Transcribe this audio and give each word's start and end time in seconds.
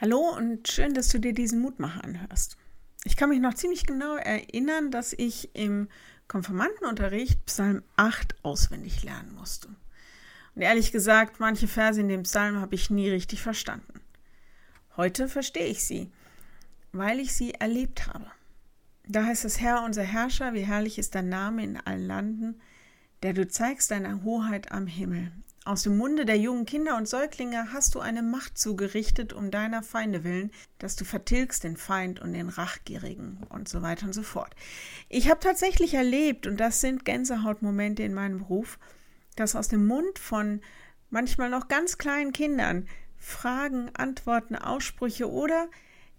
Hallo 0.00 0.34
und 0.34 0.66
schön, 0.66 0.94
dass 0.94 1.08
du 1.08 1.20
dir 1.20 1.34
diesen 1.34 1.60
Mutmacher 1.60 2.02
anhörst. 2.02 2.56
Ich 3.04 3.16
kann 3.16 3.28
mich 3.28 3.38
noch 3.38 3.52
ziemlich 3.52 3.84
genau 3.84 4.16
erinnern, 4.16 4.90
dass 4.90 5.12
ich 5.12 5.54
im 5.54 5.90
Konfirmandenunterricht 6.26 7.44
Psalm 7.44 7.82
8 7.96 8.34
auswendig 8.42 9.02
lernen 9.02 9.34
musste. 9.34 9.68
Und 10.54 10.62
ehrlich 10.62 10.90
gesagt, 10.90 11.38
manche 11.38 11.68
Verse 11.68 12.00
in 12.00 12.08
dem 12.08 12.22
Psalm 12.22 12.56
habe 12.56 12.76
ich 12.76 12.88
nie 12.88 13.10
richtig 13.10 13.42
verstanden. 13.42 14.00
Heute 14.96 15.28
verstehe 15.28 15.66
ich 15.66 15.84
sie, 15.84 16.10
weil 16.92 17.20
ich 17.20 17.34
sie 17.34 17.52
erlebt 17.52 18.06
habe. 18.06 18.30
Da 19.06 19.26
heißt 19.26 19.44
es, 19.44 19.60
Herr, 19.60 19.84
unser 19.84 20.04
Herrscher, 20.04 20.54
wie 20.54 20.64
herrlich 20.64 20.98
ist 20.98 21.14
dein 21.14 21.28
Name 21.28 21.62
in 21.62 21.76
allen 21.76 22.06
Landen, 22.06 22.58
der 23.22 23.34
du 23.34 23.46
zeigst 23.46 23.90
deine 23.90 24.24
Hoheit 24.24 24.72
am 24.72 24.86
Himmel. 24.86 25.30
Aus 25.66 25.82
dem 25.82 25.98
Munde 25.98 26.24
der 26.24 26.38
jungen 26.38 26.64
Kinder 26.64 26.96
und 26.96 27.06
Säuglinge 27.06 27.74
hast 27.74 27.94
du 27.94 28.00
eine 28.00 28.22
Macht 28.22 28.56
zugerichtet 28.56 29.34
um 29.34 29.50
deiner 29.50 29.82
Feinde 29.82 30.24
willen, 30.24 30.50
dass 30.78 30.96
du 30.96 31.04
vertilgst 31.04 31.64
den 31.64 31.76
Feind 31.76 32.18
und 32.18 32.32
den 32.32 32.48
Rachgierigen 32.48 33.46
und 33.50 33.68
so 33.68 33.82
weiter 33.82 34.06
und 34.06 34.14
so 34.14 34.22
fort. 34.22 34.54
Ich 35.10 35.28
habe 35.28 35.40
tatsächlich 35.40 35.92
erlebt, 35.92 36.46
und 36.46 36.58
das 36.58 36.80
sind 36.80 37.04
Gänsehautmomente 37.04 38.02
in 38.02 38.14
meinem 38.14 38.38
Beruf, 38.38 38.78
dass 39.36 39.54
aus 39.54 39.68
dem 39.68 39.86
Mund 39.86 40.18
von 40.18 40.62
manchmal 41.10 41.50
noch 41.50 41.68
ganz 41.68 41.98
kleinen 41.98 42.32
Kindern 42.32 42.88
Fragen, 43.18 43.90
Antworten, 43.94 44.56
Aussprüche 44.56 45.30
oder 45.30 45.68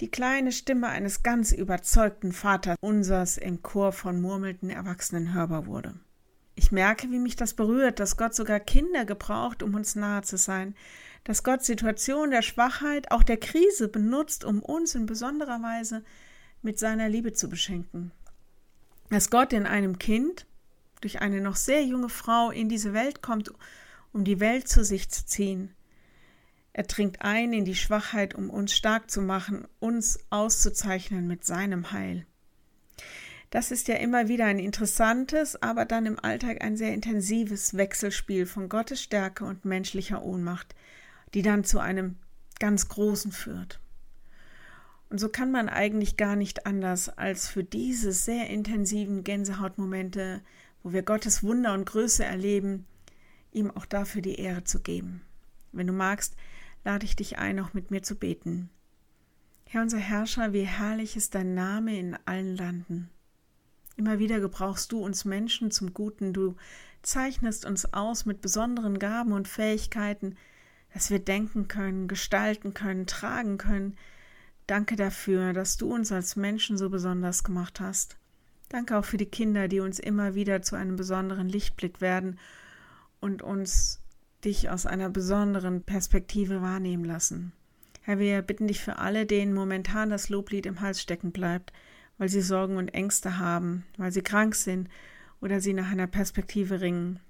die 0.00 0.10
kleine 0.10 0.50
Stimme 0.50 0.88
eines 0.88 1.22
ganz 1.22 1.52
überzeugten 1.52 2.32
Vaters 2.32 2.78
unsers 2.80 3.36
im 3.36 3.62
Chor 3.62 3.92
von 3.92 4.18
murmelnden 4.18 4.70
Erwachsenen 4.70 5.34
hörbar 5.34 5.66
wurde. 5.66 5.94
Ich 6.58 6.72
merke, 6.72 7.10
wie 7.10 7.18
mich 7.18 7.36
das 7.36 7.54
berührt, 7.54 8.00
dass 8.00 8.16
Gott 8.16 8.34
sogar 8.34 8.60
Kinder 8.60 9.04
gebraucht, 9.04 9.62
um 9.62 9.74
uns 9.74 9.94
nahe 9.94 10.22
zu 10.22 10.38
sein, 10.38 10.74
dass 11.22 11.44
Gott 11.44 11.62
Situationen 11.62 12.30
der 12.30 12.42
Schwachheit, 12.42 13.10
auch 13.10 13.22
der 13.22 13.36
Krise 13.36 13.88
benutzt, 13.88 14.44
um 14.44 14.62
uns 14.62 14.94
in 14.94 15.06
besonderer 15.06 15.62
Weise 15.62 16.02
mit 16.62 16.78
seiner 16.78 17.10
Liebe 17.10 17.34
zu 17.34 17.48
beschenken. 17.48 18.10
Dass 19.10 19.30
Gott 19.30 19.52
in 19.52 19.66
einem 19.66 19.98
Kind, 19.98 20.46
durch 21.02 21.20
eine 21.20 21.42
noch 21.42 21.56
sehr 21.56 21.84
junge 21.84 22.08
Frau, 22.08 22.50
in 22.50 22.70
diese 22.70 22.94
Welt 22.94 23.22
kommt, 23.22 23.52
um 24.12 24.24
die 24.24 24.40
Welt 24.40 24.66
zu 24.66 24.82
sich 24.82 25.10
zu 25.10 25.26
ziehen. 25.26 25.74
Er 26.72 26.84
dringt 26.84 27.20
ein 27.20 27.52
in 27.52 27.66
die 27.66 27.74
Schwachheit, 27.74 28.34
um 28.34 28.48
uns 28.48 28.74
stark 28.74 29.10
zu 29.10 29.20
machen, 29.20 29.68
uns 29.78 30.18
auszuzeichnen 30.30 31.26
mit 31.26 31.44
seinem 31.44 31.92
Heil. 31.92 32.26
Das 33.50 33.70
ist 33.70 33.88
ja 33.88 33.94
immer 33.96 34.28
wieder 34.28 34.46
ein 34.46 34.58
interessantes, 34.58 35.60
aber 35.62 35.84
dann 35.84 36.06
im 36.06 36.18
Alltag 36.18 36.62
ein 36.62 36.76
sehr 36.76 36.92
intensives 36.92 37.76
Wechselspiel 37.76 38.46
von 38.46 38.68
Gottes 38.68 39.02
Stärke 39.02 39.44
und 39.44 39.64
menschlicher 39.64 40.22
Ohnmacht, 40.22 40.74
die 41.34 41.42
dann 41.42 41.64
zu 41.64 41.78
einem 41.78 42.16
ganz 42.58 42.88
Großen 42.88 43.32
führt. 43.32 43.80
Und 45.08 45.18
so 45.18 45.28
kann 45.28 45.52
man 45.52 45.68
eigentlich 45.68 46.16
gar 46.16 46.34
nicht 46.34 46.66
anders, 46.66 47.08
als 47.08 47.48
für 47.48 47.62
diese 47.62 48.12
sehr 48.12 48.50
intensiven 48.50 49.22
Gänsehautmomente, 49.22 50.42
wo 50.82 50.92
wir 50.92 51.02
Gottes 51.02 51.42
Wunder 51.44 51.74
und 51.74 51.86
Größe 51.86 52.24
erleben, 52.24 52.86
ihm 53.52 53.70
auch 53.70 53.86
dafür 53.86 54.22
die 54.22 54.40
Ehre 54.40 54.64
zu 54.64 54.80
geben. 54.80 55.22
Wenn 55.70 55.86
du 55.86 55.92
magst, 55.92 56.34
lade 56.84 57.04
ich 57.04 57.14
dich 57.14 57.38
ein, 57.38 57.60
auch 57.60 57.74
mit 57.74 57.90
mir 57.90 58.02
zu 58.02 58.16
beten. 58.16 58.70
Herr 59.68 59.82
unser 59.82 59.98
Herrscher, 59.98 60.52
wie 60.52 60.62
herrlich 60.62 61.16
ist 61.16 61.34
dein 61.34 61.54
Name 61.54 61.98
in 61.98 62.16
allen 62.24 62.56
Landen. 62.56 63.10
Immer 63.96 64.18
wieder 64.18 64.40
gebrauchst 64.40 64.92
du 64.92 64.98
uns 65.02 65.24
Menschen 65.24 65.70
zum 65.70 65.94
Guten. 65.94 66.32
Du 66.32 66.54
zeichnest 67.02 67.64
uns 67.64 67.92
aus 67.94 68.26
mit 68.26 68.40
besonderen 68.42 68.98
Gaben 68.98 69.32
und 69.32 69.48
Fähigkeiten, 69.48 70.36
dass 70.92 71.10
wir 71.10 71.18
denken 71.18 71.68
können, 71.68 72.06
gestalten 72.06 72.74
können, 72.74 73.06
tragen 73.06 73.58
können. 73.58 73.96
Danke 74.66 74.96
dafür, 74.96 75.52
dass 75.52 75.76
du 75.76 75.92
uns 75.92 76.12
als 76.12 76.36
Menschen 76.36 76.76
so 76.76 76.90
besonders 76.90 77.44
gemacht 77.44 77.80
hast. 77.80 78.16
Danke 78.68 78.98
auch 78.98 79.04
für 79.04 79.16
die 79.16 79.26
Kinder, 79.26 79.68
die 79.68 79.80
uns 79.80 79.98
immer 79.98 80.34
wieder 80.34 80.60
zu 80.60 80.76
einem 80.76 80.96
besonderen 80.96 81.48
Lichtblick 81.48 82.00
werden 82.00 82.38
und 83.20 83.42
uns 83.42 84.00
dich 84.44 84.70
aus 84.70 84.86
einer 84.86 85.08
besonderen 85.08 85.82
Perspektive 85.82 86.60
wahrnehmen 86.62 87.04
lassen. 87.04 87.52
Herr, 88.02 88.18
wir 88.18 88.42
bitten 88.42 88.68
dich 88.68 88.80
für 88.80 88.98
alle, 88.98 89.26
denen 89.26 89.54
momentan 89.54 90.10
das 90.10 90.28
Loblied 90.28 90.66
im 90.66 90.80
Hals 90.80 91.00
stecken 91.00 91.32
bleibt, 91.32 91.72
weil 92.18 92.28
sie 92.28 92.42
Sorgen 92.42 92.76
und 92.76 92.88
Ängste 92.88 93.38
haben, 93.38 93.84
weil 93.96 94.12
sie 94.12 94.22
krank 94.22 94.54
sind 94.54 94.88
oder 95.40 95.60
sie 95.60 95.74
nach 95.74 95.90
einer 95.90 96.06
Perspektive 96.06 96.80
ringen. 96.80 97.20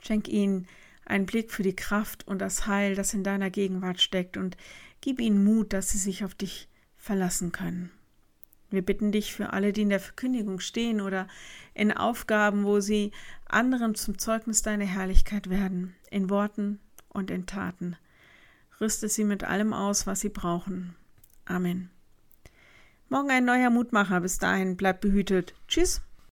Schenk 0.00 0.28
ihnen 0.28 0.66
einen 1.06 1.26
Blick 1.26 1.50
für 1.50 1.62
die 1.62 1.76
Kraft 1.76 2.26
und 2.26 2.38
das 2.38 2.66
Heil, 2.66 2.94
das 2.94 3.14
in 3.14 3.24
deiner 3.24 3.50
Gegenwart 3.50 4.00
steckt, 4.00 4.36
und 4.36 4.56
gib 5.00 5.20
ihnen 5.20 5.44
Mut, 5.44 5.72
dass 5.72 5.90
sie 5.90 5.98
sich 5.98 6.24
auf 6.24 6.34
dich 6.34 6.68
verlassen 6.96 7.52
können. 7.52 7.90
Wir 8.70 8.82
bitten 8.82 9.12
dich 9.12 9.32
für 9.32 9.52
alle, 9.52 9.72
die 9.72 9.82
in 9.82 9.90
der 9.90 10.00
Verkündigung 10.00 10.58
stehen 10.58 11.00
oder 11.00 11.28
in 11.74 11.92
Aufgaben, 11.92 12.64
wo 12.64 12.80
sie 12.80 13.12
anderen 13.46 13.94
zum 13.94 14.18
Zeugnis 14.18 14.62
deiner 14.62 14.86
Herrlichkeit 14.86 15.48
werden, 15.48 15.94
in 16.10 16.28
Worten 16.30 16.80
und 17.08 17.30
in 17.30 17.46
Taten. 17.46 17.96
Rüste 18.80 19.08
sie 19.08 19.24
mit 19.24 19.44
allem 19.44 19.72
aus, 19.72 20.06
was 20.06 20.20
sie 20.20 20.30
brauchen. 20.30 20.96
Amen. 21.44 21.90
Morgen 23.08 23.30
ein 23.30 23.44
neuer 23.44 23.70
Mutmacher. 23.70 24.20
Bis 24.20 24.38
dahin, 24.38 24.76
bleibt 24.76 25.00
behütet. 25.00 25.54
Tschüss. 25.68 26.02